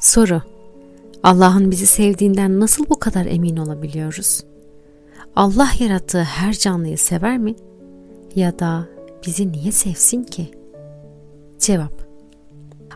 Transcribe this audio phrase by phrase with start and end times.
[0.00, 0.42] Soru
[1.22, 4.44] Allah'ın bizi sevdiğinden nasıl bu kadar emin olabiliyoruz?
[5.36, 7.54] Allah yarattığı her canlıyı sever mi?
[8.34, 8.86] Ya da
[9.26, 10.50] bizi niye sevsin ki?
[11.58, 12.08] Cevap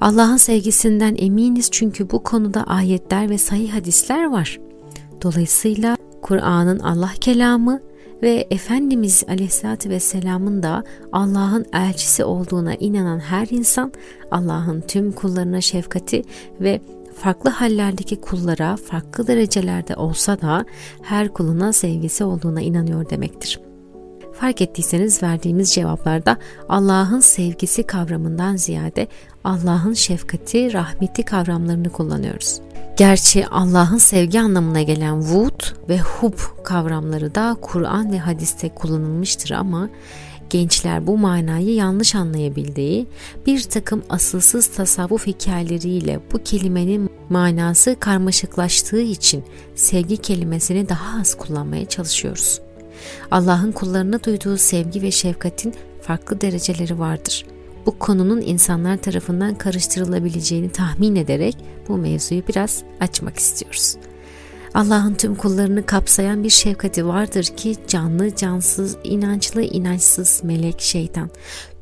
[0.00, 4.60] Allah'ın sevgisinden eminiz çünkü bu konuda ayetler ve sahih hadisler var.
[5.22, 7.80] Dolayısıyla Kur'an'ın Allah kelamı
[8.22, 13.92] ve Efendimiz Aleyhisselatü Vesselam'ın da Allah'ın elçisi olduğuna inanan her insan
[14.30, 16.22] Allah'ın tüm kullarına şefkati
[16.60, 16.80] ve
[17.14, 20.64] farklı hallerdeki kullara farklı derecelerde olsa da
[21.02, 23.60] her kuluna sevgisi olduğuna inanıyor demektir.
[24.32, 26.36] Fark ettiyseniz verdiğimiz cevaplarda
[26.68, 29.06] Allah'ın sevgisi kavramından ziyade
[29.44, 32.60] Allah'ın şefkati, rahmeti kavramlarını kullanıyoruz.
[33.00, 39.88] Gerçi Allah'ın sevgi anlamına gelen vud ve hub kavramları da Kur'an ve hadiste kullanılmıştır ama
[40.50, 43.06] gençler bu manayı yanlış anlayabildiği,
[43.46, 51.84] bir takım asılsız tasavvuf hikayeleriyle bu kelimenin manası karmaşıklaştığı için sevgi kelimesini daha az kullanmaya
[51.84, 52.60] çalışıyoruz.
[53.30, 57.46] Allah'ın kullarına duyduğu sevgi ve şefkatin farklı dereceleri vardır.
[57.86, 61.56] Bu konunun insanlar tarafından karıştırılabileceğini tahmin ederek
[61.88, 63.96] bu mevzuyu biraz açmak istiyoruz.
[64.74, 71.30] Allah'ın tüm kullarını kapsayan bir şefkati vardır ki canlı, cansız, inançlı, inançsız, melek, şeytan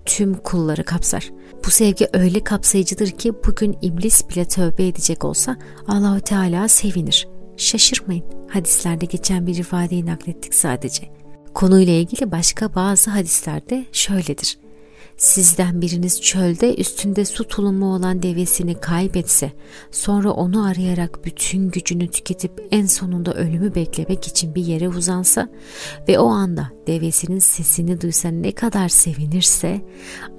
[0.09, 1.31] tüm kulları kapsar.
[1.67, 5.57] Bu sevgi öyle kapsayıcıdır ki bugün iblis bile tövbe edecek olsa
[5.89, 7.29] Allahü Teala sevinir.
[7.57, 8.25] Şaşırmayın.
[8.49, 11.09] Hadislerde geçen bir ifadeyi naklettik sadece.
[11.55, 14.59] Konuyla ilgili başka bazı hadislerde şöyledir.
[15.19, 19.53] Sizden biriniz çölde üstünde su tulumu olan devesini kaybetse,
[19.91, 25.49] sonra onu arayarak bütün gücünü tüketip en sonunda ölümü beklemek için bir yere uzansa
[26.09, 29.81] ve o anda devesinin sesini duysa ne kadar sevinirse,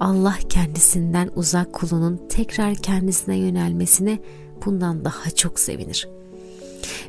[0.00, 4.18] Allah kendisinden uzak kulunun tekrar kendisine yönelmesine
[4.64, 6.19] bundan daha çok sevinir.''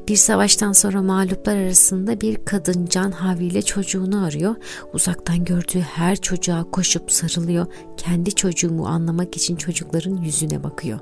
[0.07, 4.55] Bir savaştan sonra mağluplar arasında bir kadın can havliyle çocuğunu arıyor.
[4.93, 7.65] Uzaktan gördüğü her çocuğa koşup sarılıyor.
[7.97, 10.99] Kendi çocuğumu anlamak için çocukların yüzüne bakıyor.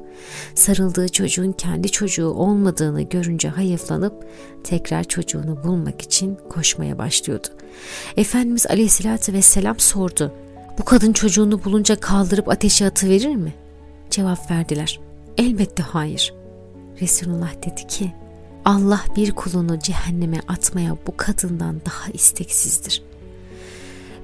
[0.56, 4.28] Sarıldığı çocuğun kendi çocuğu olmadığını görünce hayıflanıp
[4.64, 7.48] tekrar çocuğunu bulmak için koşmaya başlıyordu.
[8.18, 10.34] Efendimiz Aleyhisselatü Vesselam sordu.
[10.80, 13.54] Bu kadın çocuğunu bulunca kaldırıp ateşe atıverir mi?
[14.10, 15.00] Cevap verdiler.
[15.38, 16.34] Elbette hayır.
[17.02, 18.14] Resulullah dedi ki
[18.66, 23.04] Allah bir kulunu cehenneme atmaya bu kadından daha isteksizdir.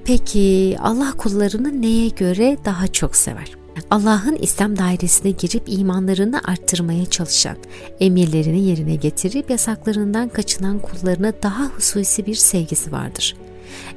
[0.04, 3.56] Peki Allah kullarını neye göre daha çok sever?
[3.90, 7.56] Allah'ın İslam dairesine girip imanlarını arttırmaya çalışan,
[8.00, 13.36] emirlerini yerine getirip yasaklarından kaçınan kullarına daha hususi bir sevgisi vardır.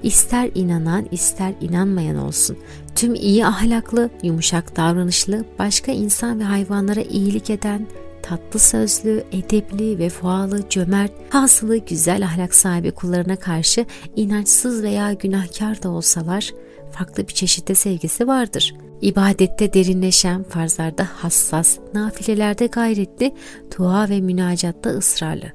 [0.03, 2.57] İster inanan ister inanmayan olsun,
[2.95, 7.87] tüm iyi ahlaklı, yumuşak davranışlı, başka insan ve hayvanlara iyilik eden,
[8.29, 13.85] tatlı sözlü, edepli, vefalı, cömert, hasılı güzel ahlak sahibi kullarına karşı
[14.15, 16.51] inançsız veya günahkar da olsalar
[16.91, 18.73] farklı bir çeşitte sevgisi vardır.
[19.01, 23.35] İbadette derinleşen, farzlarda hassas, nafilelerde gayretli,
[23.77, 25.51] dua ve münacatta ısrarlı.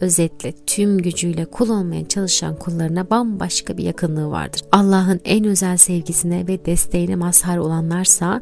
[0.00, 4.60] Özetle tüm gücüyle kul olmaya çalışan kullarına bambaşka bir yakınlığı vardır.
[4.72, 8.40] Allah'ın en özel sevgisine ve desteğine mazhar olanlarsa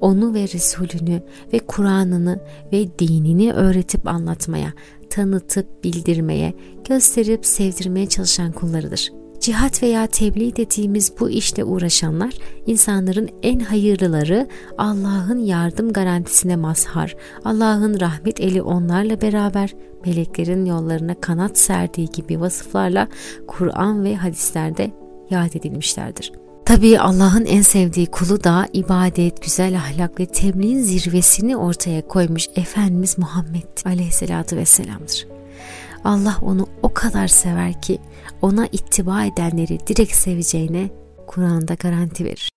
[0.00, 1.22] onu ve Resulünü
[1.52, 2.40] ve Kur'an'ını
[2.72, 4.72] ve dinini öğretip anlatmaya,
[5.10, 6.54] tanıtıp bildirmeye,
[6.88, 9.10] gösterip sevdirmeye çalışan kullarıdır.
[9.40, 12.34] Cihat veya tebliğ dediğimiz bu işle uğraşanlar
[12.66, 19.74] insanların en hayırlıları Allah'ın yardım garantisine mazhar, Allah'ın rahmet eli onlarla beraber
[20.06, 23.08] meleklerin yollarına kanat serdiği gibi vasıflarla
[23.46, 24.90] Kur'an ve hadislerde
[25.30, 26.32] yad edilmişlerdir.
[26.70, 33.18] Tabii Allah'ın en sevdiği kulu da ibadet, güzel ahlak ve tebliğin zirvesini ortaya koymuş Efendimiz
[33.18, 35.26] Muhammed aleyhissalatü vesselam'dır.
[36.04, 37.98] Allah onu o kadar sever ki
[38.42, 40.90] ona ittiba edenleri direkt seveceğine
[41.26, 42.50] Kur'an'da garanti verir.